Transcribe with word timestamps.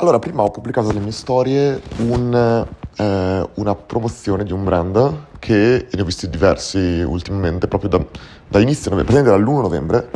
Allora, 0.00 0.20
prima 0.20 0.42
ho 0.42 0.50
pubblicato 0.52 0.86
nelle 0.86 1.00
mie 1.00 1.10
storie 1.10 1.82
un, 1.96 2.66
eh, 2.98 3.48
una 3.54 3.74
promozione 3.74 4.44
di 4.44 4.52
un 4.52 4.62
brand 4.62 5.24
che 5.40 5.88
ne 5.90 6.00
ho 6.00 6.04
visti 6.04 6.30
diversi 6.30 6.78
ultimamente, 7.04 7.66
proprio 7.66 7.90
da, 7.90 8.04
da 8.46 8.60
inizio 8.60 8.92
novembre, 8.92 9.12
praticamente 9.12 9.44
dall'1 9.44 9.60
novembre, 9.60 10.10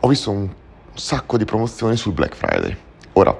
ho 0.00 0.08
visto 0.08 0.30
un 0.30 0.48
sacco 0.94 1.36
di 1.36 1.44
promozioni 1.44 1.98
sul 1.98 2.14
Black 2.14 2.34
Friday. 2.34 2.74
Ora, 3.12 3.36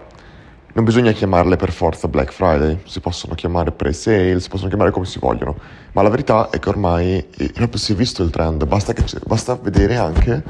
non 0.75 0.85
bisogna 0.85 1.13
chiamarle 1.13 1.57
per 1.57 1.73
forza 1.73 2.09
Black 2.09 2.31
Friday, 2.31 2.83
si 2.85 3.01
possono 3.01 3.33
chiamare 3.35 3.73
pre-sale, 3.73 4.39
si 4.41 4.51
possono 4.51 4.69
chiamare 4.69 4.91
come 4.91 5.07
si 5.07 5.19
vogliono, 5.19 5.57
ma 5.93 6.03
la 6.03 6.11
verità 6.11 6.51
è 6.51 6.59
che 6.59 6.69
ormai 6.69 7.27
eh, 7.39 7.53
proprio 7.55 7.79
si 7.79 7.93
è 7.93 7.95
visto 7.95 8.23
il 8.23 8.29
trend, 8.29 8.67
basta, 8.67 8.93
che, 8.93 9.03
basta 9.25 9.55
vedere 9.55 9.97
anche 9.97 10.43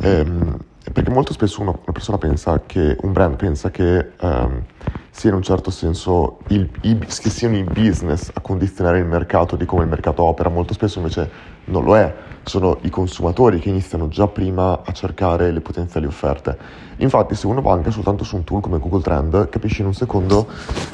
ehm, 0.00 0.58
perché 0.92 1.10
molto 1.10 1.32
spesso 1.32 1.60
uno, 1.60 1.80
una 1.82 1.92
persona 1.92 2.18
pensa 2.18 2.62
che, 2.64 2.96
un 3.00 3.12
brand 3.12 3.36
pensa 3.36 3.70
che 3.70 4.12
um, 4.20 4.62
sia 5.10 5.30
in 5.30 5.36
un 5.36 5.42
certo 5.42 5.70
senso 5.70 6.38
il, 6.48 6.68
i, 6.82 6.96
che 6.98 7.30
siano 7.30 7.56
i 7.56 7.64
business 7.64 8.30
a 8.32 8.40
condizionare 8.40 8.98
il 8.98 9.04
mercato 9.04 9.56
di 9.56 9.64
come 9.64 9.82
il 9.82 9.88
mercato 9.88 10.22
opera, 10.22 10.48
molto 10.48 10.72
spesso 10.74 10.98
invece 10.98 11.56
non 11.64 11.84
lo 11.84 11.96
è, 11.96 12.14
sono 12.44 12.78
i 12.82 12.90
consumatori 12.90 13.58
che 13.58 13.68
iniziano 13.68 14.08
già 14.08 14.28
prima 14.28 14.82
a 14.84 14.92
cercare 14.92 15.50
le 15.50 15.60
potenziali 15.60 16.06
offerte. 16.06 16.56
Infatti 16.98 17.34
se 17.34 17.46
uno 17.46 17.68
anche 17.70 17.90
soltanto 17.90 18.24
su 18.24 18.36
un 18.36 18.44
tool 18.44 18.60
come 18.60 18.78
Google 18.78 19.02
Trend, 19.02 19.48
capisce 19.48 19.82
in 19.82 19.88
un 19.88 19.94
secondo 19.94 20.46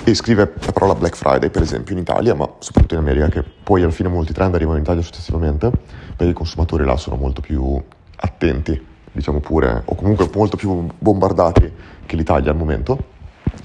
e 0.03 0.15
scrive 0.15 0.55
la 0.59 0.73
parola 0.73 0.95
Black 0.95 1.17
Friday 1.17 1.51
per 1.51 1.63
esempio 1.63 1.95
in 1.95 2.01
Italia, 2.01 2.35
ma 2.35 2.49
soprattutto 2.59 2.95
in 2.95 3.01
America, 3.01 3.29
che 3.29 3.43
poi 3.43 3.83
alla 3.83 3.93
fine 3.93 4.09
molti 4.09 4.33
trend 4.33 4.55
arrivano 4.55 4.79
in 4.79 4.83
Italia 4.83 5.03
successivamente, 5.03 5.71
perché 6.17 6.33
i 6.33 6.35
consumatori 6.35 6.85
là 6.85 6.97
sono 6.97 7.17
molto 7.17 7.41
più 7.41 7.81
attenti 8.17 8.93
diciamo 9.15 9.39
pure, 9.39 9.83
o 9.85 9.95
comunque 9.95 10.29
molto 10.35 10.57
più 10.57 10.87
bombardati 10.99 11.73
che 12.05 12.17
l'Italia 12.17 12.51
al 12.51 12.57
momento, 12.57 13.13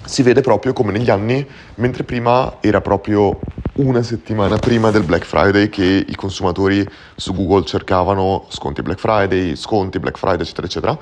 si 0.06 0.22
vede 0.22 0.42
proprio 0.42 0.74
come 0.74 0.92
negli 0.92 1.10
anni, 1.10 1.46
mentre 1.76 2.04
prima 2.04 2.58
era 2.62 2.82
proprio 2.82 3.40
una 3.74 4.04
settimana 4.04 4.58
prima 4.58 4.92
del 4.92 5.04
Black 5.04 5.26
Friday 5.26 5.70
che 5.70 6.06
i 6.08 6.16
consumatori 6.16 6.88
su 7.16 7.34
Google 7.34 7.66
cercavano 7.66 8.46
sconti 8.50 8.82
Black 8.82 9.00
Friday, 9.00 9.56
sconti 9.56 10.00
Black 10.00 10.18
Friday, 10.18 10.42
eccetera, 10.42 10.68
eccetera. 10.68 10.98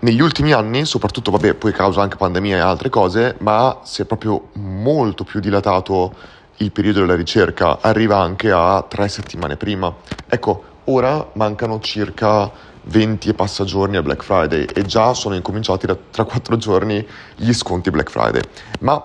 Negli 0.00 0.20
ultimi 0.20 0.52
anni, 0.52 0.84
soprattutto, 0.84 1.30
vabbè, 1.30 1.54
poi 1.54 1.72
causa 1.72 2.02
anche 2.02 2.16
pandemia 2.16 2.56
e 2.56 2.60
altre 2.60 2.88
cose, 2.88 3.36
ma 3.38 3.80
si 3.82 4.02
è 4.02 4.04
proprio 4.04 4.48
molto 4.54 5.24
più 5.24 5.40
dilatato 5.40 6.14
il 6.58 6.70
periodo 6.70 7.00
della 7.00 7.16
ricerca, 7.16 7.78
arriva 7.80 8.18
anche 8.18 8.50
a 8.50 8.84
tre 8.88 9.08
settimane 9.08 9.56
prima. 9.56 9.92
Ecco, 10.28 10.64
ora 10.84 11.30
mancano 11.34 11.80
circa 11.80 12.50
20 12.84 13.28
e 13.28 13.34
passa 13.34 13.64
giorni 13.64 13.96
al 13.96 14.02
Black 14.02 14.24
Friday 14.24 14.64
e 14.64 14.82
già 14.82 15.14
sono 15.14 15.34
incominciati 15.34 15.86
da, 15.86 15.96
tra 16.10 16.24
4 16.24 16.56
giorni 16.56 17.06
gli 17.36 17.52
sconti 17.52 17.90
Black 17.90 18.10
Friday. 18.10 18.42
Ma 18.80 19.02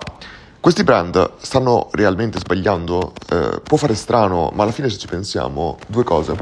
questi 0.59 0.84
brand 0.84 1.34
stanno 1.38 1.89
realmente 1.92 2.39
sbagliando? 2.39 3.14
Eh, 3.30 3.61
può 3.64 3.78
fare 3.78 3.95
strano, 3.95 4.52
ma 4.53 4.64
alla 4.64 4.72
fine 4.72 4.89
se 4.89 4.97
ci 4.97 5.08
pensiamo, 5.08 5.78
due 5.88 6.03
cose. 6.03 6.36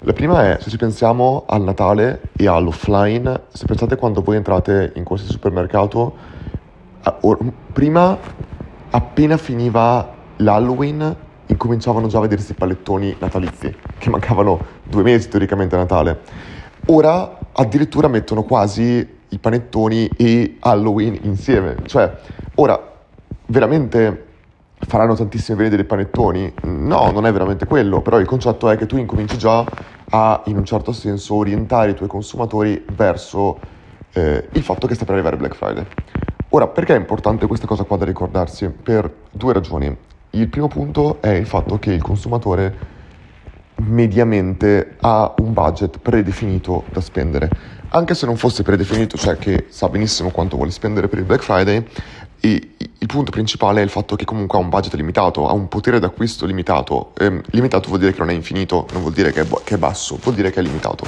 La 0.00 0.12
prima 0.12 0.50
è, 0.50 0.58
se 0.60 0.68
ci 0.68 0.76
pensiamo 0.76 1.44
al 1.46 1.62
Natale 1.62 2.22
e 2.36 2.48
all'offline, 2.48 3.44
se 3.52 3.64
pensate 3.66 3.96
quando 3.96 4.20
voi 4.20 4.36
entrate 4.36 4.92
in 4.96 5.04
qualsiasi 5.04 5.32
supermercato, 5.34 6.14
prima, 7.72 8.18
appena 8.90 9.36
finiva 9.36 10.12
l'Halloween, 10.36 11.16
incominciavano 11.46 12.08
già 12.08 12.18
a 12.18 12.22
vedersi 12.22 12.52
i 12.52 12.54
pallettoni 12.54 13.16
natalizi, 13.18 13.74
che 14.02 14.10
mancavano 14.10 14.58
due 14.82 15.02
mesi 15.04 15.28
teoricamente 15.28 15.76
a 15.76 15.78
Natale. 15.78 16.20
Ora 16.86 17.38
addirittura 17.52 18.08
mettono 18.08 18.42
quasi 18.42 19.20
i 19.28 19.38
panettoni 19.38 20.10
e 20.16 20.56
Halloween 20.58 21.16
insieme. 21.22 21.76
Cioè, 21.86 22.12
ora 22.56 22.80
veramente 23.46 24.26
faranno 24.78 25.14
tantissime 25.14 25.56
vendite 25.56 25.76
dei 25.76 25.86
panettoni? 25.86 26.52
No, 26.62 27.12
non 27.12 27.26
è 27.26 27.32
veramente 27.32 27.64
quello, 27.66 28.00
però 28.00 28.18
il 28.18 28.26
concetto 28.26 28.68
è 28.68 28.76
che 28.76 28.86
tu 28.86 28.96
incominci 28.96 29.38
già 29.38 29.64
a, 30.10 30.42
in 30.46 30.56
un 30.56 30.64
certo 30.64 30.90
senso, 30.90 31.36
orientare 31.36 31.92
i 31.92 31.94
tuoi 31.94 32.08
consumatori 32.08 32.84
verso 32.92 33.56
eh, 34.14 34.48
il 34.50 34.62
fatto 34.64 34.88
che 34.88 34.96
sta 34.96 35.04
per 35.04 35.14
arrivare 35.14 35.36
Black 35.36 35.54
Friday. 35.54 35.86
Ora, 36.48 36.66
perché 36.66 36.96
è 36.96 36.98
importante 36.98 37.46
questa 37.46 37.68
cosa 37.68 37.84
qua 37.84 37.96
da 37.96 38.04
ricordarsi? 38.04 38.68
Per 38.68 39.08
due 39.30 39.52
ragioni. 39.52 39.96
Il 40.30 40.48
primo 40.48 40.66
punto 40.66 41.18
è 41.20 41.28
il 41.28 41.46
fatto 41.46 41.78
che 41.78 41.92
il 41.92 42.02
consumatore 42.02 43.00
mediamente 43.76 44.96
ha 45.00 45.34
un 45.38 45.52
budget 45.52 45.98
predefinito 45.98 46.84
da 46.90 47.00
spendere. 47.00 47.50
Anche 47.88 48.14
se 48.14 48.26
non 48.26 48.36
fosse 48.36 48.62
predefinito, 48.62 49.16
cioè 49.18 49.36
che 49.36 49.66
sa 49.68 49.88
benissimo 49.88 50.30
quanto 50.30 50.56
vuole 50.56 50.70
spendere 50.70 51.08
per 51.08 51.18
il 51.18 51.24
Black 51.24 51.42
Friday, 51.42 51.84
il 52.44 53.06
punto 53.06 53.30
principale 53.30 53.80
è 53.80 53.84
il 53.84 53.90
fatto 53.90 54.16
che 54.16 54.24
comunque 54.24 54.58
ha 54.58 54.60
un 54.60 54.68
budget 54.68 54.94
limitato, 54.94 55.46
ha 55.46 55.52
un 55.52 55.68
potere 55.68 56.00
d'acquisto 56.00 56.46
limitato. 56.46 57.12
Eh, 57.18 57.40
limitato 57.50 57.88
vuol 57.88 58.00
dire 58.00 58.12
che 58.12 58.18
non 58.18 58.30
è 58.30 58.32
infinito, 58.32 58.86
non 58.92 59.02
vuol 59.02 59.12
dire 59.12 59.32
che 59.32 59.42
è, 59.42 59.46
che 59.62 59.74
è 59.74 59.78
basso, 59.78 60.18
vuol 60.20 60.34
dire 60.34 60.50
che 60.50 60.58
è 60.58 60.62
limitato. 60.62 61.04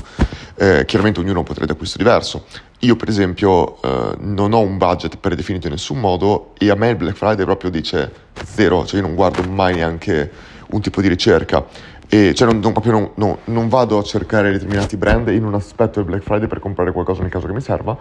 Eh, 0.57 0.85
chiaramente 0.87 1.19
ognuno 1.21 1.37
ha 1.37 1.41
un 1.41 1.45
potere 1.45 1.67
d'acquisto 1.67 1.99
diverso. 1.99 2.45
Io 2.81 2.95
per 2.97 3.09
esempio 3.09 3.83
eh, 3.83 4.15
non 4.19 4.53
ho 4.53 4.61
un 4.61 4.77
budget 4.77 5.17
predefinito 5.17 5.67
in 5.67 5.73
nessun 5.73 5.99
modo 5.99 6.53
e 6.59 6.71
a 6.71 6.75
me 6.77 6.91
il 6.91 6.97
Black 6.97 7.17
Friday 7.17 7.45
proprio 7.45 7.71
dice 7.71 8.13
zero, 8.45 8.85
cioè 8.87 9.01
io 9.01 9.07
non 9.07 9.17
guardo 9.17 9.43
mai 9.49 9.75
neanche 9.75 10.31
un 10.69 10.81
tipo 10.81 11.01
di 11.01 11.09
ricerca. 11.09 11.65
E 12.09 12.35
cioè 12.35 12.53
non, 12.53 12.61
non, 12.61 12.75
non, 12.85 13.11
no, 13.15 13.39
non, 13.45 13.69
vado 13.69 13.99
a 13.99 14.03
cercare 14.03 14.53
determinati 14.53 14.97
brand 14.97 15.29
in 15.29 15.45
un 15.45 15.55
aspetto 15.55 16.01
del 16.01 16.05
Black 16.05 16.23
Friday 16.23 16.47
per 16.47 16.61
comprare 16.61 16.93
qualcosa 16.93 17.23
nel 17.23 17.31
caso 17.31 17.47
che 17.47 17.53
mi 17.53 17.61
serva, 17.61 17.97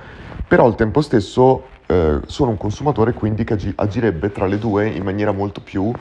però 0.48 0.66
al 0.66 0.76
tempo 0.76 1.02
stesso 1.02 1.64
eh, 1.88 2.20
sono 2.26 2.52
un 2.52 2.58
consumatore 2.58 3.14
quindi 3.14 3.44
che 3.44 3.54
agi, 3.54 3.72
agirebbe 3.76 4.32
tra 4.32 4.46
le 4.46 4.58
due 4.58 4.88
in 4.88 5.04
maniera 5.04 5.32
molto 5.32 5.62
più 5.62 5.92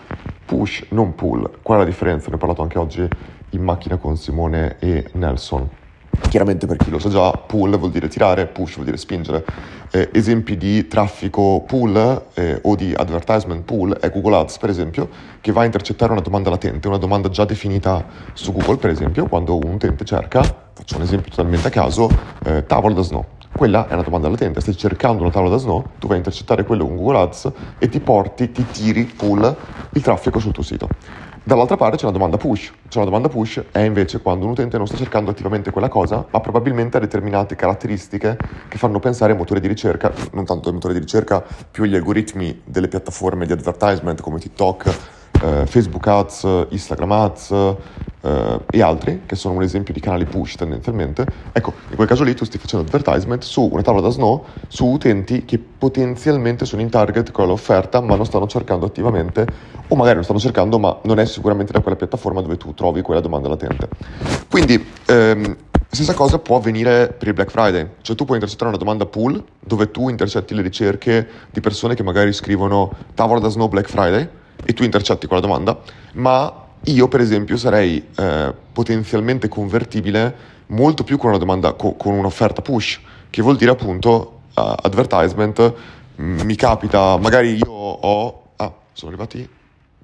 push, 0.45 0.87
non 0.91 1.15
pull. 1.15 1.49
Qual 1.63 1.79
è 1.79 1.81
la 1.83 1.89
differenza? 1.89 2.29
Ne 2.29 2.35
ho 2.35 2.39
parlato 2.39 2.63
anche 2.63 2.79
oggi 2.79 3.09
in 3.51 3.63
macchina 3.63 3.97
con 3.97 4.17
Simone 4.17 4.77
e 4.79 5.09
Nelson. 5.13 5.81
Chiaramente 6.29 6.67
per 6.67 6.79
chi 6.79 6.91
lo 6.91 6.99
sa 6.99 7.11
già, 7.11 7.31
pull 7.31 7.77
vuol 7.77 7.91
dire 7.91 8.09
tirare, 8.09 8.47
push 8.47 8.75
vuol 8.75 8.87
dire 8.87 8.97
spingere. 8.97 9.45
Eh, 9.91 10.09
esempi 10.13 10.57
di 10.57 10.89
traffico 10.89 11.63
pull 11.67 12.25
eh, 12.33 12.59
o 12.63 12.75
di 12.75 12.95
advertisement 12.97 13.63
pull 13.63 13.93
è 13.95 14.11
Google 14.11 14.37
Ads, 14.37 14.57
per 14.57 14.71
esempio, 14.71 15.09
che 15.43 15.53
va 15.53 15.61
a 15.61 15.65
intercettare 15.67 16.13
una 16.13 16.23
domanda 16.23 16.49
latente, 16.49 16.89
una 16.89 16.97
domanda 16.97 17.29
già 17.29 17.45
definita 17.45 18.05
su 18.33 18.53
Google, 18.53 18.77
per 18.77 18.91
esempio, 18.91 19.27
quando 19.27 19.57
un 19.57 19.75
utente 19.75 20.05
cerca, 20.05 20.43
faccio 20.73 20.97
un 20.97 21.03
esempio 21.03 21.31
totalmente 21.31 21.69
a 21.69 21.71
caso, 21.71 22.09
eh, 22.45 22.65
tavolo 22.65 22.95
da 22.95 23.03
snow. 23.03 23.25
Quella 23.55 23.87
è 23.87 23.93
una 23.93 24.03
domanda 24.03 24.31
latente, 24.31 24.63
stai 24.63 24.75
cercando 24.75 25.21
una 25.21 25.31
tavola 25.31 25.51
da 25.51 25.59
snow, 25.59 25.85
tu 25.99 26.07
vai 26.07 26.15
a 26.15 26.19
intercettare 26.19 26.65
quello 26.65 26.87
con 26.87 26.97
Google 26.97 27.19
Ads 27.19 27.53
e 27.79 27.89
ti 27.91 28.01
porti, 28.01 28.51
ti 28.51 28.65
tiri, 28.71 29.05
pull 29.05 29.57
il 29.93 30.01
traffico 30.01 30.39
sul 30.39 30.53
tuo 30.53 30.63
sito. 30.63 30.89
Dall'altra 31.45 31.77
parte 31.77 31.97
c'è 31.97 32.05
una 32.05 32.13
domanda 32.13 32.37
push. 32.37 32.73
C'è 32.87 32.99
una 32.99 33.07
domanda 33.07 33.29
push 33.29 33.65
è 33.73 33.81
invece 33.81 34.21
quando 34.21 34.45
un 34.45 34.53
utente 34.53 34.77
non 34.77 34.87
sta 34.87 34.97
cercando 34.97 35.33
attivamente 35.33 35.73
quella 35.73 35.89
cosa, 35.89 36.25
ma 36.31 36.39
probabilmente 36.39 36.99
ha 36.99 37.01
determinate 37.01 37.57
caratteristiche 37.57 38.37
che 38.69 38.79
fanno 38.79 39.01
pensare 39.01 39.33
ai 39.33 39.39
motori 39.39 39.59
di 39.59 39.67
ricerca, 39.67 40.13
non 40.35 40.45
tanto 40.45 40.69
ai 40.69 40.75
motori 40.75 40.95
di 40.95 41.01
ricerca, 41.01 41.45
più 41.69 41.83
agli 41.83 41.97
algoritmi 41.97 42.63
delle 42.65 42.87
piattaforme 42.87 43.45
di 43.45 43.53
advertisement 43.53 44.21
come 44.21 44.39
TikTok, 44.39 44.95
eh, 45.43 45.67
Facebook 45.67 46.07
Ads, 46.07 46.67
Instagram 46.71 47.13
Ads 47.13 47.51
eh, 48.23 48.61
e 48.71 48.83
altri, 48.83 49.23
che 49.27 49.37
sono 49.37 49.55
un 49.55 49.63
esempio 49.63 49.93
di 49.93 50.01
canali 50.01 50.25
push 50.25 50.55
tendenzialmente. 50.57 51.27
Ecco, 51.53 51.73
in 51.91 51.97
quel 51.97 52.09
caso 52.09 52.23
lì 52.25 52.35
tu 52.35 52.45
stai 52.45 52.61
facendo 52.61 52.87
advertisement 52.87 53.43
su 53.43 53.69
una 53.71 53.83
tavola 53.83 54.03
da 54.03 54.11
snow 54.11 54.45
su 54.69 54.87
utenti 54.87 55.45
che 55.45 55.59
potenzialmente 55.59 56.65
sono 56.65 56.83
in 56.83 56.89
target 56.89 57.31
con 57.33 57.49
l'offerta, 57.49 58.01
ma 58.01 58.17
non 58.17 58.25
stanno 58.25 58.47
cercando 58.47 58.87
attivamente, 58.87 59.47
o 59.89 59.97
magari 59.97 60.15
non 60.17 60.25
stanno 60.25 60.39
cercando, 60.39 60.79
ma 60.79 60.99
non 61.03 61.19
è 61.19 61.27
sicuramente 61.27 61.73
da 61.73 61.81
quella 61.81 61.97
piattaforma 61.97 62.41
dove 62.41 62.57
tu 62.57 62.75
trovi 62.75 63.03
quella 63.03 63.21
domanda 63.21 63.49
latente. 63.49 63.89
Quindi, 64.49 64.85
ehm, 65.07 65.57
Stessa 65.95 66.15
cosa 66.15 66.39
può 66.39 66.57
avvenire 66.57 67.09
per 67.09 67.29
il 67.29 67.35
Black 67.35 67.51
Friday, 67.51 67.87
cioè 68.01 68.17
tu 68.17 68.25
puoi 68.25 68.37
intercettare 68.37 68.71
una 68.71 68.79
domanda 68.79 69.05
pool 69.05 69.45
dove 69.61 69.91
tu 69.91 70.09
intercetti 70.09 70.55
le 70.55 70.63
ricerche 70.63 71.29
di 71.51 71.61
persone 71.61 71.95
che 71.95 72.03
magari 72.03 72.33
scrivono 72.33 72.91
tavola 73.13 73.41
da 73.41 73.51
snow 73.51 73.69
Black 73.69 73.91
Friday 73.91 74.27
e 74.65 74.73
tu 74.73 74.83
intercetti 74.85 75.27
quella 75.27 75.43
domanda, 75.43 75.81
ma 76.15 76.67
io 76.85 77.09
per 77.09 77.21
esempio 77.21 77.57
sarei 77.57 78.09
eh, 78.17 78.55
potenzialmente 78.73 79.49
convertibile 79.49 80.51
molto 80.69 81.05
più 81.05 81.19
con 81.19 81.31
una 81.31 81.39
domanda, 81.39 81.73
co- 81.75 81.95
con 81.95 82.15
un'offerta 82.15 82.63
push, 82.63 83.01
che 83.31 83.43
vuol 83.43 83.57
dire 83.57 83.71
appunto 83.71 84.41
uh, 84.55 84.75
advertisement, 84.83 85.75
mi 86.17 86.55
capita, 86.55 87.17
magari 87.19 87.57
io 87.57 87.71
ho, 87.71 88.43
ah, 88.57 88.73
sono 88.93 89.11
arrivati 89.11 89.49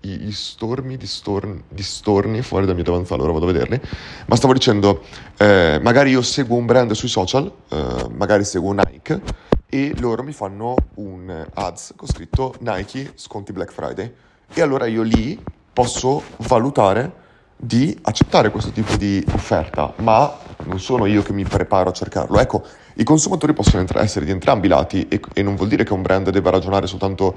gli 0.00 0.30
stormi 0.30 0.96
di, 0.96 1.06
storni, 1.06 1.62
di 1.68 1.82
storni 1.82 2.40
fuori 2.42 2.66
dal 2.66 2.74
mio 2.74 2.84
davanzale, 2.84 3.22
ora 3.22 3.32
vado 3.32 3.48
a 3.48 3.52
vederli, 3.52 3.80
ma 4.26 4.36
stavo 4.36 4.52
dicendo, 4.52 5.02
eh, 5.36 5.80
magari 5.82 6.10
io 6.10 6.22
seguo 6.22 6.56
un 6.56 6.66
brand 6.66 6.92
sui 6.92 7.08
social, 7.08 7.50
eh, 7.68 8.06
magari 8.14 8.44
seguo 8.44 8.72
Nike, 8.72 9.20
e 9.68 9.92
loro 9.98 10.22
mi 10.22 10.32
fanno 10.32 10.76
un 10.94 11.46
ads 11.52 11.92
con 11.96 12.08
scritto 12.08 12.54
Nike 12.60 13.12
sconti 13.16 13.52
Black 13.52 13.72
Friday 13.72 14.10
e 14.52 14.60
allora 14.60 14.86
io 14.86 15.02
lì 15.02 15.38
posso 15.72 16.22
valutare 16.38 17.26
di 17.56 17.96
accettare 18.02 18.50
questo 18.50 18.70
tipo 18.70 18.96
di 18.96 19.24
offerta, 19.32 19.92
ma 19.96 20.32
non 20.64 20.78
sono 20.78 21.06
io 21.06 21.22
che 21.22 21.32
mi 21.32 21.44
preparo 21.44 21.90
a 21.90 21.92
cercarlo. 21.92 22.38
Ecco, 22.38 22.62
I 22.94 23.04
consumatori 23.04 23.52
possono 23.52 23.84
essere 23.94 24.24
di 24.24 24.32
entrambi 24.32 24.66
i 24.66 24.70
lati 24.70 25.06
e, 25.08 25.20
e, 25.32 25.42
non 25.42 25.54
vuol 25.54 25.68
dire 25.68 25.84
che 25.84 25.92
un 25.92 26.02
brand 26.02 26.30
debba 26.30 26.50
ragionare 26.50 26.88
soltanto 26.88 27.32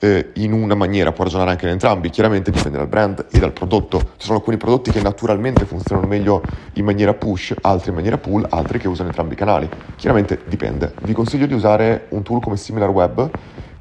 eh, 0.00 0.30
in 0.34 0.52
una 0.52 0.74
maniera, 0.74 1.12
può 1.12 1.22
ragionare 1.22 1.50
anche 1.50 1.66
in 1.66 1.72
entrambi, 1.72 2.10
chiaramente 2.10 2.50
dipende 2.50 2.78
dal 2.78 2.88
brand 2.88 3.26
e 3.30 3.38
dal 3.38 3.52
prodotto. 3.52 3.98
Ci 4.16 4.26
sono 4.26 4.38
alcuni 4.38 4.56
prodotti 4.56 4.90
che 4.90 5.00
naturalmente 5.00 5.64
funzionano 5.66 6.08
meglio 6.08 6.42
in 6.74 6.84
maniera 6.84 7.14
push, 7.14 7.54
altri 7.60 7.90
in 7.90 7.94
maniera 7.94 8.18
pull, 8.18 8.46
altri 8.50 8.78
che 8.78 8.88
usano 8.88 9.08
entrambi 9.08 9.34
i 9.34 9.36
canali. 9.36 9.68
Chiaramente 9.96 10.40
dipende. 10.46 10.94
Vi 11.02 11.12
consiglio 11.12 11.46
di 11.46 11.54
usare 11.54 12.06
un 12.10 12.22
tool 12.22 12.40
come 12.40 12.56
SimilarWeb 12.56 13.30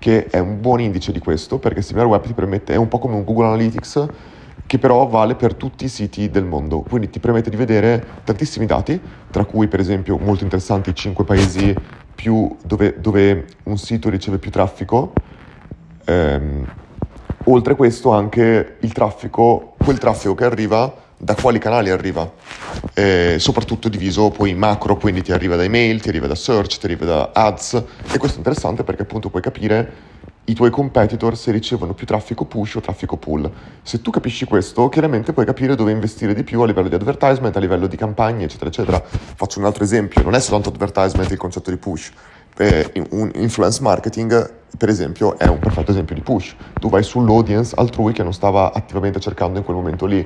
che 0.04 0.26
è 0.26 0.38
un 0.38 0.60
buon 0.60 0.82
indice 0.82 1.14
di 1.14 1.20
questo 1.20 1.60
perché 1.60 1.82
SimilarWeb 1.82 2.26
ti 2.26 2.34
permette, 2.34 2.74
è 2.74 2.76
un 2.76 2.90
po' 2.90 3.00
come 3.00 3.16
un 3.16 3.24
Google 3.24 3.46
Analytics 3.46 4.06
che 4.68 4.78
però 4.78 5.08
vale 5.08 5.36
per 5.36 5.54
tutti 5.54 5.86
i 5.86 5.88
siti 5.88 6.30
del 6.30 6.44
mondo, 6.44 6.82
quindi 6.82 7.10
ti 7.10 7.22
permette 7.22 7.50
di 7.50 7.56
vedere 7.56 8.06
tantissimi 8.26 8.66
dati, 8.66 9.00
tra 9.32 9.46
cui 9.46 9.70
per 9.70 9.80
esempio 9.80 10.18
molto 10.18 10.44
interessanti 10.44 10.90
i 10.90 10.94
5 10.94 11.24
paesi 11.24 11.74
dove, 12.66 13.00
dove, 13.00 13.46
un 13.64 13.78
sito 13.78 14.10
riceve 14.10 14.40
più 14.40 14.52
traffico, 14.52 15.14
ehm, 16.04 16.66
oltre 17.46 17.76
questo 17.76 18.12
anche 18.12 18.76
il 18.82 18.92
traffico, 18.92 19.76
quel 19.78 20.00
traffico 20.00 20.36
che 20.36 20.44
arriva, 20.44 20.94
da 21.24 21.36
quali 21.36 21.58
canali 21.58 21.90
arriva, 21.90 22.30
eh, 22.94 23.38
soprattutto 23.40 23.88
diviso 23.88 24.30
poi 24.30 24.50
in 24.50 24.58
macro, 24.58 24.98
quindi 24.98 25.22
ti 25.22 25.32
arriva 25.32 25.56
da 25.56 25.64
email, 25.64 26.02
ti 26.02 26.10
arriva 26.10 26.28
da 26.28 26.36
search, 26.36 26.78
ti 26.78 26.86
arriva 26.86 27.06
da 27.06 27.32
ads 27.34 27.74
e 28.12 28.18
questo 28.18 28.36
è 28.36 28.38
interessante 28.40 28.84
perché 28.84 29.04
appunto 29.04 29.30
puoi 29.30 29.42
capire 29.42 30.12
i 30.46 30.54
tuoi 30.54 30.70
competitor 30.70 31.38
se 31.38 31.52
ricevono 31.52 31.94
più 31.94 32.06
traffico 32.06 32.44
push 32.44 32.76
o 32.76 32.82
traffico 32.82 33.16
pull. 33.16 33.50
Se 33.82 34.02
tu 34.02 34.12
capisci 34.12 34.44
questo, 34.44 34.90
chiaramente 34.90 35.32
puoi 35.32 35.46
capire 35.46 35.76
dove 35.76 35.92
investire 35.92 36.34
di 36.34 36.44
più 36.44 36.60
a 36.60 36.66
livello 36.66 36.90
di 36.90 36.96
advertisement, 36.96 37.56
a 37.56 37.60
livello 37.62 37.88
di 37.88 37.96
campagne, 37.96 38.44
eccetera, 38.44 38.70
eccetera. 38.70 39.02
Faccio 39.02 39.60
un 39.60 39.66
altro 39.66 39.86
esempio, 39.86 40.22
non 40.24 40.36
è 40.36 40.42
soltanto 40.42 40.68
advertisement 40.68 41.32
il 41.32 41.38
concetto 41.38 41.70
di 41.70 41.78
push. 41.78 42.12
Eh, 42.58 42.92
un 43.12 43.32
influence 43.36 43.82
marketing, 43.82 44.52
per 44.78 44.90
esempio, 44.90 45.40
è 45.40 45.48
un 45.48 45.60
perfetto 45.60 45.92
esempio 45.92 46.16
di 46.16 46.22
push. 46.22 46.54
Tu 46.78 46.90
vai 46.90 47.04
sull'audience 47.04 47.74
altrui 47.78 48.12
che 48.12 48.24
non 48.24 48.34
stava 48.34 48.74
attivamente 48.74 49.22
cercando 49.22 49.60
in 49.60 49.64
quel 49.64 49.78
momento 49.78 50.06
lì 50.06 50.22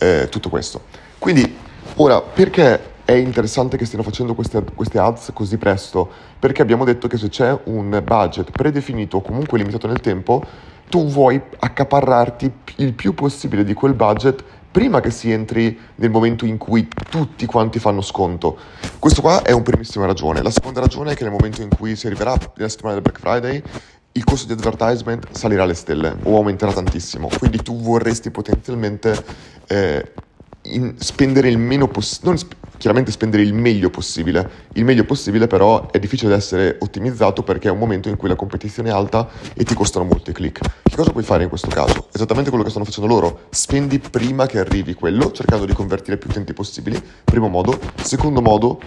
eh, 0.00 0.28
tutto 0.30 0.48
questo. 0.48 0.82
Quindi, 1.18 1.56
ora, 1.96 2.20
perché 2.20 2.88
è 3.04 3.12
interessante 3.12 3.76
che 3.76 3.84
stiano 3.84 4.04
facendo 4.04 4.34
queste, 4.34 4.64
queste, 4.74 4.98
ads 4.98 5.30
così 5.34 5.58
presto, 5.58 6.08
perché 6.38 6.62
abbiamo 6.62 6.84
detto 6.84 7.08
che 7.08 7.18
se 7.18 7.28
c'è 7.28 7.56
un 7.64 8.00
budget 8.04 8.50
predefinito 8.50 9.18
o 9.18 9.20
comunque 9.20 9.58
limitato 9.58 9.86
nel 9.86 10.00
tempo, 10.00 10.42
tu 10.88 11.06
vuoi 11.06 11.40
accaparrarti 11.58 12.52
il 12.76 12.94
più 12.94 13.14
possibile 13.14 13.62
di 13.64 13.74
quel 13.74 13.94
budget 13.94 14.42
prima 14.70 15.00
che 15.00 15.10
si 15.10 15.30
entri 15.30 15.76
nel 15.96 16.10
momento 16.10 16.44
in 16.44 16.56
cui 16.56 16.88
tutti 17.10 17.46
quanti 17.46 17.78
fanno 17.78 18.00
sconto. 18.00 18.56
Questo 18.98 19.20
qua 19.20 19.42
è 19.42 19.50
un 19.50 19.62
primissima 19.62 20.06
ragione. 20.06 20.42
La 20.42 20.50
seconda 20.50 20.80
ragione 20.80 21.12
è 21.12 21.14
che 21.16 21.24
nel 21.24 21.32
momento 21.32 21.62
in 21.62 21.68
cui 21.68 21.96
si 21.96 22.06
arriverà 22.06 22.36
nella 22.54 22.68
settimana 22.68 22.94
del 22.94 23.02
Black 23.02 23.18
Friday, 23.18 23.62
il 24.12 24.24
costo 24.24 24.46
di 24.46 24.52
advertisement 24.52 25.28
salirà 25.30 25.62
alle 25.62 25.74
stelle 25.74 26.16
o 26.24 26.36
aumenterà 26.36 26.72
tantissimo. 26.72 27.28
Quindi 27.38 27.62
tu 27.62 27.80
vorresti 27.80 28.30
potenzialmente 28.30 29.24
eh, 29.68 30.12
spendere 30.96 31.48
il 31.48 31.58
meno 31.58 31.88
possibile, 31.88 32.36
sp- 32.36 32.54
chiaramente 32.76 33.12
spendere 33.12 33.42
il 33.42 33.54
meglio 33.54 33.90
possibile. 33.90 34.68
Il 34.72 34.84
meglio 34.84 35.04
possibile 35.04 35.46
però 35.46 35.90
è 35.90 35.98
difficile 35.98 36.30
da 36.30 36.36
essere 36.36 36.76
ottimizzato 36.80 37.42
perché 37.42 37.68
è 37.68 37.70
un 37.70 37.78
momento 37.78 38.08
in 38.08 38.16
cui 38.16 38.28
la 38.28 38.36
competizione 38.36 38.88
è 38.88 38.92
alta 38.92 39.28
e 39.54 39.64
ti 39.64 39.74
costano 39.74 40.06
molti 40.06 40.32
click. 40.32 40.60
Che 40.82 40.96
cosa 40.96 41.12
puoi 41.12 41.22
fare 41.22 41.42
in 41.42 41.48
questo 41.48 41.68
caso? 41.68 42.08
Esattamente 42.12 42.48
quello 42.48 42.64
che 42.64 42.70
stanno 42.70 42.86
facendo 42.86 43.08
loro. 43.08 43.42
Spendi 43.50 43.98
prima 43.98 44.46
che 44.46 44.58
arrivi 44.58 44.94
quello, 44.94 45.30
cercando 45.30 45.66
di 45.66 45.72
convertire 45.72 46.16
più 46.16 46.30
utenti 46.30 46.52
possibili. 46.52 47.00
Primo 47.22 47.48
modo. 47.48 47.78
Secondo 48.02 48.40
modo, 48.40 48.80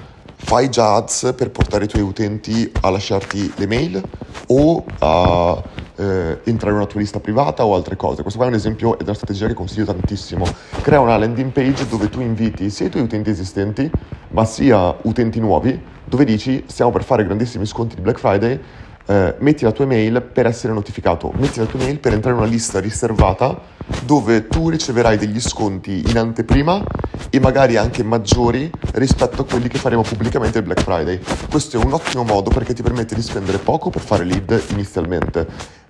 fai 0.44 0.70
già 0.70 0.96
ads 0.96 1.34
per 1.36 1.52
portare 1.52 1.86
i 1.86 1.88
tuoi 1.88 2.04
utenti 2.04 2.70
a 2.82 2.90
lasciarti 2.90 3.54
le 3.56 3.68
mail 3.68 4.02
o 4.48 4.84
a 5.00 5.64
eh, 5.96 6.40
entrare 6.44 6.72
in 6.72 6.78
una 6.78 6.86
tua 6.86 7.00
lista 7.00 7.20
privata 7.20 7.66
o 7.66 7.76
altre 7.76 7.96
cose. 7.96 8.22
Questo 8.22 8.38
qua 8.38 8.48
è 8.48 8.52
un 8.52 8.58
esempio 8.58 8.94
ed 8.96 9.02
è 9.02 9.06
una 9.06 9.14
strategia 9.14 9.48
che 9.48 9.54
consiglio 9.54 9.86
tantissimo. 9.86 10.46
Crea 10.82 11.00
una 11.00 11.18
landing 11.18 11.52
page 11.52 11.88
dove 11.88 12.10
tu 12.10 12.20
inviti 12.20 12.70
sia 12.70 12.88
i 12.88 12.90
tuoi 12.90 13.04
utenti 13.04 13.30
esistenti, 13.30 13.90
ma 14.30 14.46
sia 14.46 14.96
utenti 15.04 15.40
nuovi, 15.40 15.82
dove 16.06 16.26
dici 16.26 16.64
stiamo 16.68 16.92
per 16.92 17.04
fare 17.04 17.24
grandissimi 17.24 17.66
sconti 17.66 17.96
di 17.96 18.02
Black 18.02 18.20
Friday, 18.20 18.60
eh, 19.06 19.36
metti 19.40 19.64
la 19.64 19.72
tua 19.72 19.86
email 19.86 20.22
per 20.22 20.46
essere 20.46 20.74
notificato, 20.74 21.32
metti 21.36 21.60
la 21.60 21.66
tua 21.66 21.80
email 21.80 22.00
per 22.00 22.14
entrare 22.14 22.36
in 22.36 22.42
una 22.42 22.52
lista 22.52 22.80
riservata 22.80 23.60
dove 24.06 24.48
tu 24.48 24.70
riceverai 24.70 25.18
degli 25.18 25.42
sconti 25.42 26.04
in 26.08 26.18
anteprima 26.18 26.84
e 27.30 27.40
magari 27.40 27.76
anche 27.76 28.04
maggiori 28.04 28.70
rispetto 28.94 29.42
a 29.42 29.46
quelli 29.46 29.68
che 29.68 29.78
faremo 29.78 30.04
pubblicamente 30.04 30.60
il 30.60 30.64
Black 30.64 30.82
Friday. 30.82 31.20
Questo 31.50 31.80
è 31.80 31.84
un 31.84 31.94
ottimo 31.94 32.24
modo 32.24 32.50
perché 32.50 32.74
ti 32.74 32.82
permette 32.82 33.16
di 33.16 33.22
spendere 33.22 33.58
poco 33.58 33.90
per 33.90 34.02
fare 34.02 34.24
lead 34.24 34.64
inizialmente 34.70 35.82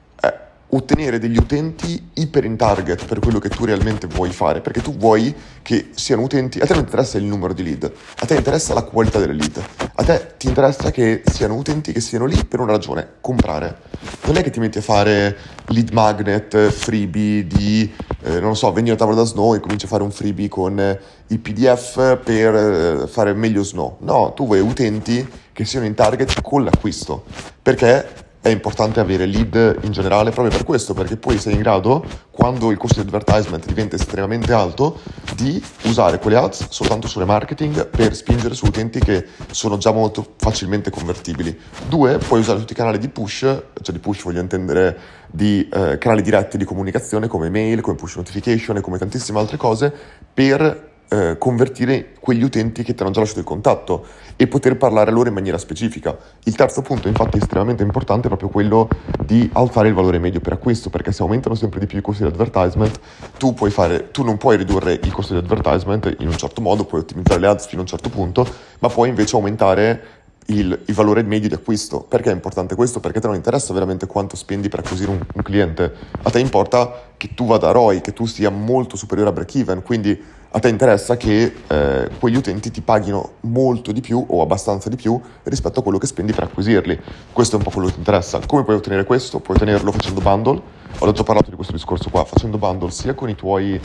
ottenere 0.75 1.19
degli 1.19 1.37
utenti 1.37 2.09
iper 2.13 2.45
in 2.45 2.57
target 2.57 3.05
per 3.05 3.19
quello 3.19 3.39
che 3.39 3.49
tu 3.49 3.65
realmente 3.65 4.07
vuoi 4.07 4.31
fare, 4.31 4.61
perché 4.61 4.81
tu 4.81 4.95
vuoi 4.95 5.33
che 5.61 5.89
siano 5.93 6.23
utenti, 6.23 6.59
a 6.59 6.65
te 6.65 6.73
non 6.73 6.83
interessa 6.83 7.17
il 7.17 7.25
numero 7.25 7.53
di 7.53 7.63
lead, 7.63 7.91
a 8.19 8.25
te 8.25 8.35
interessa 8.35 8.73
la 8.73 8.83
qualità 8.83 9.19
delle 9.19 9.33
lead, 9.33 9.61
a 9.95 10.03
te 10.03 10.33
ti 10.37 10.47
interessa 10.47 10.91
che 10.91 11.21
siano 11.31 11.55
utenti 11.55 11.91
che 11.91 12.01
siano 12.01 12.25
lì 12.25 12.43
per 12.45 12.59
una 12.59 12.71
ragione, 12.71 13.07
comprare. 13.21 13.91
Non 14.25 14.37
è 14.37 14.43
che 14.43 14.49
ti 14.49 14.59
metti 14.59 14.79
a 14.79 14.81
fare 14.81 15.37
lead 15.67 15.91
magnet, 15.91 16.69
freebie 16.69 17.45
di, 17.45 17.91
eh, 18.23 18.39
non 18.39 18.55
so, 18.55 18.71
venire 18.73 18.95
a 18.95 18.97
tavola 18.97 19.17
da 19.17 19.23
Snow 19.23 19.53
e 19.53 19.59
cominci 19.59 19.85
a 19.85 19.89
fare 19.89 20.03
un 20.03 20.11
freebie 20.11 20.49
con 20.49 20.79
eh, 20.79 20.99
il 21.27 21.39
PDF 21.39 22.19
per 22.23 22.55
eh, 22.55 23.07
fare 23.07 23.33
meglio 23.33 23.63
Snow. 23.63 23.97
No, 23.99 24.33
tu 24.33 24.45
vuoi 24.45 24.59
utenti 24.59 25.25
che 25.53 25.65
siano 25.65 25.85
in 25.85 25.93
target 25.93 26.41
con 26.41 26.63
l'acquisto, 26.63 27.25
perché 27.61 28.22
è 28.43 28.49
importante 28.49 28.99
avere 28.99 29.25
lead 29.25 29.79
in 29.83 29.93
generale 29.93 30.31
proprio 30.31 30.53
per 30.53 30.65
questo, 30.65 30.93
perché 30.93 31.15
poi 31.15 31.37
sei 31.37 31.53
in 31.53 31.59
grado, 31.59 32.03
quando 32.29 32.71
il 32.71 32.77
costo 32.77 33.01
di 33.01 33.07
advertisement 33.07 33.65
diventa 33.65 33.95
estremamente 33.95 34.51
alto, 34.51 34.99
di 35.33 35.63
usare 35.83 36.19
quelle 36.19 36.35
ads 36.35 36.67
soltanto 36.67 37.07
sulle 37.07 37.23
marketing 37.23 37.87
per 37.87 38.13
spingere 38.13 38.53
su 38.53 38.65
utenti 38.65 38.99
che 38.99 39.25
sono 39.49 39.77
già 39.77 39.93
molto 39.93 40.33
facilmente 40.35 40.91
convertibili. 40.91 41.57
Due, 41.87 42.17
puoi 42.17 42.41
usare 42.41 42.59
tutti 42.59 42.73
i 42.73 42.75
canali 42.75 42.97
di 42.97 43.07
push, 43.07 43.39
cioè 43.39 43.93
di 43.93 43.99
push 43.99 44.23
voglio 44.23 44.41
intendere 44.41 44.99
di 45.31 45.65
eh, 45.71 45.97
canali 45.97 46.21
diretti 46.21 46.57
di 46.57 46.65
comunicazione 46.65 47.27
come 47.27 47.49
mail, 47.49 47.79
come 47.79 47.95
push 47.95 48.17
notification 48.17 48.75
e 48.75 48.81
come 48.81 48.97
tantissime 48.97 49.39
altre 49.39 49.55
cose 49.55 49.93
per 50.33 50.91
eh, 51.09 51.37
convertire 51.37 52.13
quegli 52.19 52.43
utenti 52.43 52.83
che 52.83 52.93
ti 52.93 53.01
hanno 53.03 53.11
già 53.11 53.19
lasciato 53.19 53.39
il 53.39 53.45
contatto 53.45 54.05
e 54.35 54.47
poter 54.47 54.77
parlare 54.77 55.11
loro 55.11 55.27
in 55.27 55.33
maniera 55.33 55.57
specifica. 55.57 56.17
Il 56.45 56.55
terzo 56.55 56.81
punto, 56.81 57.07
infatti, 57.07 57.37
estremamente 57.37 57.83
importante 57.83 58.25
è 58.25 58.29
proprio 58.29 58.49
quello 58.49 58.87
di 59.23 59.49
alzare 59.53 59.89
il 59.89 59.93
valore 59.93 60.19
medio 60.19 60.39
per 60.39 60.53
acquisto, 60.53 60.89
perché 60.89 61.11
se 61.11 61.21
aumentano 61.21 61.55
sempre 61.55 61.79
di 61.79 61.85
più 61.85 61.97
i 61.97 62.01
costi 62.01 62.23
di 62.23 62.29
advertisement, 62.29 62.99
tu, 63.37 63.53
puoi 63.53 63.69
fare, 63.69 64.11
tu 64.11 64.23
non 64.23 64.37
puoi 64.37 64.57
ridurre 64.57 64.99
i 65.03 65.09
costi 65.09 65.33
di 65.33 65.39
advertisement 65.39 66.15
in 66.19 66.27
un 66.27 66.37
certo 66.37 66.61
modo, 66.61 66.85
puoi 66.85 67.01
ottimizzare 67.01 67.39
le 67.39 67.47
ads 67.47 67.67
fino 67.67 67.79
a 67.79 67.83
un 67.83 67.89
certo 67.89 68.09
punto, 68.09 68.47
ma 68.79 68.89
puoi 68.89 69.09
invece 69.09 69.35
aumentare 69.35 70.21
il, 70.47 70.77
il, 70.85 70.93
valore 70.93 71.23
medio 71.23 71.47
di 71.47 71.53
acquisto. 71.53 72.01
Perché 72.01 72.29
è 72.29 72.33
importante 72.33 72.75
questo? 72.75 72.99
Perché 72.99 73.19
te 73.19 73.27
non 73.27 73.35
interessa 73.35 73.73
veramente 73.73 74.07
quanto 74.07 74.35
spendi 74.35 74.69
per 74.69 74.79
acquisire 74.79 75.11
un, 75.11 75.19
un 75.33 75.41
cliente, 75.41 75.93
a 76.21 76.29
te 76.29 76.39
importa 76.39 77.11
che 77.17 77.33
tu 77.33 77.45
vada 77.45 77.69
a 77.69 77.71
ROI, 77.71 78.01
che 78.01 78.13
tu 78.13 78.25
sia 78.25 78.49
molto 78.49 78.97
superiore 78.97 79.29
a 79.29 79.33
break 79.33 79.55
even, 79.55 79.83
quindi 79.83 80.19
a 80.55 80.59
te 80.59 80.69
interessa 80.69 81.17
che 81.17 81.51
eh, 81.67 82.09
quegli 82.19 82.35
utenti 82.35 82.69
ti 82.69 82.81
paghino 82.81 83.33
molto 83.41 83.91
di 83.91 84.01
più 84.01 84.23
o 84.27 84.43
abbastanza 84.43 84.87
di 84.87 84.95
più 84.95 85.19
rispetto 85.43 85.79
a 85.79 85.83
quello 85.83 85.97
che 85.97 86.05
spendi 86.05 86.31
per 86.31 86.43
acquisirli. 86.43 86.99
Questo 87.31 87.55
è 87.55 87.57
un 87.57 87.63
po' 87.63 87.71
quello 87.71 87.87
che 87.87 87.93
ti 87.93 87.99
interessa. 87.99 88.39
Come 88.45 88.63
puoi 88.63 88.75
ottenere 88.75 89.03
questo? 89.03 89.39
Puoi 89.39 89.57
ottenerlo 89.57 89.91
facendo 89.91 90.21
bundle. 90.21 90.61
Ho 90.99 91.11
già 91.11 91.23
parlato 91.23 91.49
di 91.49 91.55
questo 91.55 91.73
discorso 91.73 92.11
qua, 92.11 92.23
facendo 92.23 92.59
bundle 92.59 92.91
sia 92.91 93.15
con 93.15 93.29
i 93.29 93.35
tuoi 93.35 93.81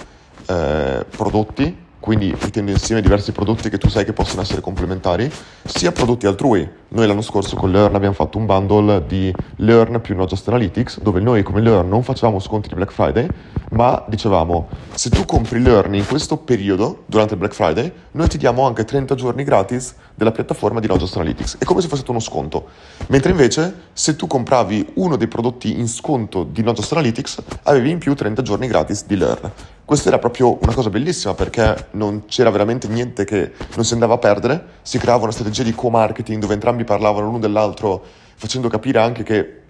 eh, 0.46 1.06
prodotti 1.08 1.86
quindi 2.00 2.34
mettendo 2.40 2.70
insieme 2.70 3.00
diversi 3.00 3.32
prodotti 3.32 3.68
che 3.68 3.78
tu 3.78 3.88
sai 3.88 4.04
che 4.04 4.12
possono 4.12 4.42
essere 4.42 4.60
complementari, 4.60 5.30
sia 5.64 5.92
prodotti 5.92 6.26
altrui. 6.26 6.68
Noi 6.90 7.06
l'anno 7.06 7.22
scorso 7.22 7.56
con 7.56 7.70
Learn 7.70 7.94
abbiamo 7.94 8.14
fatto 8.14 8.38
un 8.38 8.46
bundle 8.46 9.04
di 9.06 9.32
Learn 9.56 10.00
più 10.00 10.14
Node 10.14 10.36
Analytics, 10.46 11.00
dove 11.00 11.20
noi 11.20 11.42
come 11.42 11.60
Learn 11.60 11.88
non 11.88 12.02
facevamo 12.02 12.38
sconti 12.38 12.68
di 12.68 12.74
Black 12.74 12.92
Friday, 12.92 13.28
ma 13.70 14.02
dicevamo 14.08 14.68
se 14.94 15.10
tu 15.10 15.24
compri 15.24 15.60
Learn 15.60 15.94
in 15.94 16.06
questo 16.06 16.38
periodo, 16.38 17.02
durante 17.06 17.34
il 17.34 17.40
Black 17.40 17.54
Friday, 17.54 17.92
noi 18.12 18.28
ti 18.28 18.38
diamo 18.38 18.66
anche 18.66 18.84
30 18.84 19.14
giorni 19.14 19.44
gratis 19.44 19.94
della 20.14 20.32
piattaforma 20.32 20.80
di 20.80 20.86
Node 20.86 21.04
Analytics. 21.12 21.58
È 21.58 21.64
come 21.64 21.80
se 21.80 21.88
fosse 21.88 22.04
uno 22.08 22.20
sconto. 22.20 22.68
Mentre 23.08 23.30
invece 23.30 23.88
se 23.92 24.16
tu 24.16 24.26
compravi 24.26 24.92
uno 24.94 25.16
dei 25.16 25.28
prodotti 25.28 25.78
in 25.78 25.88
sconto 25.88 26.44
di 26.44 26.62
Node 26.62 26.82
Analytics, 26.90 27.42
avevi 27.64 27.90
in 27.90 27.98
più 27.98 28.14
30 28.14 28.42
giorni 28.42 28.66
gratis 28.66 29.04
di 29.04 29.16
Learn. 29.16 29.52
Questo 29.88 30.08
era 30.08 30.18
proprio 30.18 30.58
una 30.60 30.74
cosa 30.74 30.90
bellissima 30.90 31.32
perché 31.32 31.86
non 31.92 32.26
c'era 32.26 32.50
veramente 32.50 32.88
niente 32.88 33.24
che 33.24 33.52
non 33.74 33.86
si 33.86 33.94
andava 33.94 34.12
a 34.12 34.18
perdere, 34.18 34.62
si 34.82 34.98
creava 34.98 35.22
una 35.22 35.32
strategia 35.32 35.62
di 35.62 35.72
co-marketing 35.72 36.42
dove 36.42 36.52
entrambi 36.52 36.84
parlavano 36.84 37.24
l'uno 37.24 37.38
dell'altro 37.38 38.04
facendo 38.34 38.68
capire 38.68 38.98
anche 38.98 39.22
che, 39.22 39.60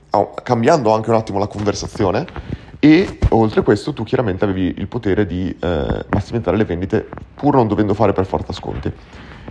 cambiando 0.43 0.93
anche 0.93 1.11
un 1.11 1.15
attimo 1.15 1.39
la 1.39 1.47
conversazione 1.47 2.27
e 2.81 3.21
oltre 3.29 3.61
a 3.61 3.63
questo 3.63 3.93
tu 3.93 4.03
chiaramente 4.03 4.43
avevi 4.43 4.75
il 4.79 4.89
potere 4.89 5.25
di 5.25 5.57
eh, 5.57 6.05
massimizzare 6.11 6.57
le 6.57 6.65
vendite 6.65 7.09
pur 7.37 7.55
non 7.55 7.69
dovendo 7.69 7.95
fare 7.95 8.13
per 8.13 8.27
forza 8.27 8.53
sconti. 8.53 8.93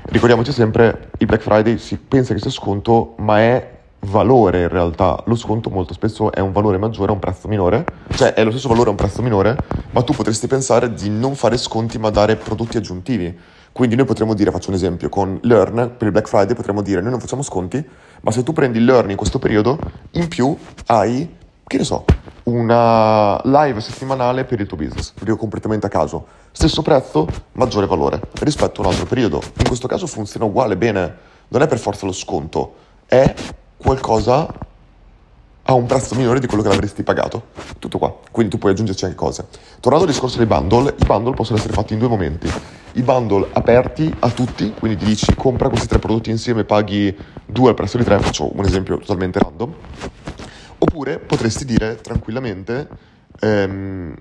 Ricordiamoci 0.07 0.51
sempre, 0.51 1.11
il 1.19 1.27
Black 1.27 1.43
Friday 1.43 1.77
si 1.77 1.95
pensa 1.95 2.33
che 2.33 2.41
sia 2.41 2.51
sconto, 2.51 3.13
ma 3.19 3.39
è 3.39 3.76
valore 3.99 4.61
in 4.61 4.67
realtà. 4.69 5.21
Lo 5.25 5.35
sconto 5.35 5.69
molto 5.69 5.93
spesso 5.93 6.31
è 6.31 6.39
un 6.39 6.51
valore 6.51 6.77
maggiore 6.77 7.11
a 7.11 7.13
un 7.13 7.19
prezzo 7.19 7.47
minore, 7.47 7.85
cioè 8.11 8.33
è 8.33 8.43
lo 8.43 8.51
stesso 8.51 8.67
valore 8.67 8.87
a 8.87 8.91
un 8.91 8.97
prezzo 8.97 9.21
minore, 9.21 9.57
ma 9.91 10.01
tu 10.03 10.13
potresti 10.13 10.47
pensare 10.47 10.93
di 10.93 11.09
non 11.09 11.35
fare 11.35 11.57
sconti 11.57 11.97
ma 11.97 12.09
dare 12.09 12.35
prodotti 12.35 12.77
aggiuntivi. 12.77 13.37
Quindi 13.71 13.95
noi 13.95 14.05
potremmo 14.05 14.33
dire, 14.33 14.49
faccio 14.49 14.69
un 14.69 14.75
esempio, 14.75 15.07
con 15.07 15.37
Learn 15.43 15.93
per 15.97 16.07
il 16.07 16.11
Black 16.11 16.27
Friday 16.27 16.55
potremmo 16.55 16.81
dire 16.81 17.01
noi 17.01 17.11
non 17.11 17.19
facciamo 17.19 17.43
sconti, 17.43 17.85
ma 18.21 18.31
se 18.31 18.41
tu 18.41 18.51
prendi 18.51 18.83
Learn 18.83 19.11
in 19.11 19.15
questo 19.15 19.37
periodo, 19.37 19.77
in 20.11 20.27
più 20.27 20.57
hai, 20.87 21.35
che 21.63 21.77
ne 21.77 21.83
so, 21.83 22.05
una 22.43 23.39
live 23.43 23.79
settimanale 23.81 24.45
per 24.45 24.59
il 24.61 24.65
tuo 24.65 24.77
business, 24.77 25.13
lo 25.15 25.25
dico 25.25 25.37
completamente 25.37 25.85
a 25.85 25.89
caso. 25.89 26.25
Stesso 26.51 26.81
prezzo, 26.81 27.27
maggiore 27.51 27.85
valore 27.85 28.19
rispetto 28.41 28.81
a 28.81 28.85
un 28.85 28.91
altro 28.91 29.05
periodo. 29.05 29.41
In 29.57 29.67
questo 29.67 29.87
caso 29.87 30.07
funziona 30.07 30.45
uguale, 30.47 30.75
bene, 30.75 31.15
non 31.49 31.61
è 31.61 31.67
per 31.67 31.77
forza 31.77 32.07
lo 32.07 32.13
sconto, 32.13 32.73
è 33.05 33.31
qualcosa 33.77 34.47
a 35.69 35.73
un 35.73 35.85
prezzo 35.85 36.15
minore 36.15 36.39
di 36.39 36.47
quello 36.47 36.63
che 36.63 36.69
l'avresti 36.69 37.03
pagato. 37.03 37.47
Tutto 37.79 37.97
qua. 37.97 38.15
Quindi 38.31 38.51
tu 38.51 38.57
puoi 38.57 38.71
aggiungerci 38.71 39.03
anche 39.05 39.17
cose. 39.17 39.47
Tornando 39.79 40.07
al 40.07 40.11
discorso 40.11 40.37
dei 40.37 40.45
bundle, 40.45 40.95
i 40.97 41.05
bundle 41.05 41.33
possono 41.33 41.57
essere 41.57 41.73
fatti 41.73 41.93
in 41.93 41.99
due 41.99 42.07
momenti. 42.07 42.49
I 42.93 43.01
bundle 43.03 43.49
aperti 43.51 44.13
a 44.19 44.29
tutti, 44.29 44.73
quindi 44.79 44.97
ti 44.97 45.05
dici 45.05 45.35
compra 45.35 45.67
questi 45.67 45.87
tre 45.87 45.99
prodotti 45.99 46.29
insieme, 46.29 46.63
paghi 46.63 47.15
due 47.45 47.69
al 47.69 47.75
prezzo 47.75 47.97
di 47.97 48.03
tre, 48.03 48.17
faccio 48.19 48.55
un 48.57 48.63
esempio 48.63 48.97
totalmente 48.97 49.39
random. 49.39 49.73
Oppure 50.79 51.19
potresti 51.19 51.65
dire 51.65 51.97
tranquillamente, 51.97 52.87
ehm, 53.39 54.15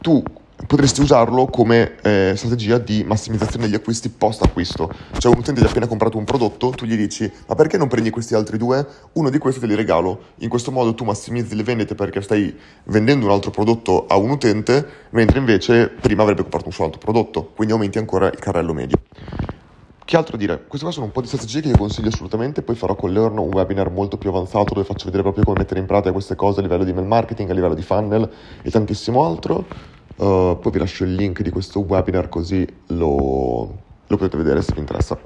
tu 0.00 0.22
potresti 0.66 1.00
usarlo 1.00 1.46
come 1.46 1.96
eh, 2.02 2.34
strategia 2.36 2.78
di 2.78 3.04
massimizzazione 3.04 3.66
degli 3.66 3.74
acquisti 3.74 4.08
post 4.08 4.42
acquisto. 4.42 4.90
Cioè 5.18 5.32
un 5.32 5.38
utente 5.38 5.60
ti 5.60 5.66
ha 5.66 5.70
appena 5.70 5.86
comprato 5.86 6.18
un 6.18 6.24
prodotto, 6.24 6.70
tu 6.70 6.84
gli 6.84 6.96
dici 6.96 7.30
ma 7.46 7.54
perché 7.54 7.76
non 7.76 7.88
prendi 7.88 8.10
questi 8.10 8.34
altri 8.34 8.56
due? 8.58 8.86
Uno 9.12 9.30
di 9.30 9.38
questi 9.38 9.60
te 9.60 9.66
li 9.66 9.74
regalo. 9.74 10.20
In 10.38 10.48
questo 10.48 10.70
modo 10.70 10.94
tu 10.94 11.04
massimizzi 11.04 11.54
le 11.54 11.62
vendite 11.62 11.94
perché 11.94 12.20
stai 12.20 12.56
vendendo 12.84 13.26
un 13.26 13.32
altro 13.32 13.50
prodotto 13.50 14.06
a 14.06 14.16
un 14.16 14.30
utente, 14.30 14.86
mentre 15.10 15.38
invece 15.38 15.88
prima 15.88 16.22
avrebbe 16.22 16.42
comprato 16.42 16.66
un 16.66 16.72
suo 16.72 16.84
altro 16.84 17.00
prodotto, 17.00 17.50
quindi 17.54 17.72
aumenti 17.72 17.98
ancora 17.98 18.26
il 18.26 18.38
carrello 18.38 18.72
medio. 18.72 18.98
Che 20.04 20.16
altro 20.16 20.36
dire? 20.36 20.64
Queste 20.66 20.84
qua 20.84 20.92
sono 20.92 21.06
un 21.06 21.12
po' 21.12 21.20
di 21.20 21.28
strategie 21.28 21.60
che 21.60 21.68
io 21.68 21.76
consiglio 21.76 22.08
assolutamente, 22.08 22.60
poi 22.62 22.74
farò 22.74 22.94
con 22.94 23.12
Learn 23.12 23.38
un 23.38 23.50
webinar 23.52 23.90
molto 23.90 24.18
più 24.18 24.30
avanzato 24.30 24.74
dove 24.74 24.84
faccio 24.84 25.04
vedere 25.06 25.22
proprio 25.22 25.44
come 25.44 25.60
mettere 25.60 25.80
in 25.80 25.86
pratica 25.86 26.12
queste 26.12 26.34
cose 26.34 26.58
a 26.58 26.62
livello 26.62 26.84
di 26.84 26.92
mail 26.92 27.06
marketing, 27.06 27.48
a 27.48 27.54
livello 27.54 27.74
di 27.74 27.82
funnel 27.82 28.28
e 28.62 28.70
tantissimo 28.70 29.24
altro. 29.24 29.64
Uh, 30.16 30.58
poi 30.60 30.72
vi 30.72 30.78
lascio 30.78 31.04
il 31.04 31.14
link 31.14 31.42
di 31.42 31.50
questo 31.50 31.80
webinar 31.80 32.28
così 32.28 32.66
lo, 32.88 33.78
lo 34.06 34.16
potete 34.16 34.36
vedere 34.36 34.62
se 34.62 34.72
vi 34.74 34.80
interessa. 34.80 35.18